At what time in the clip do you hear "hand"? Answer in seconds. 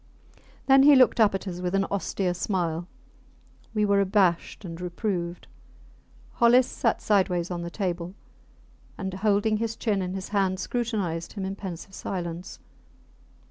10.29-10.59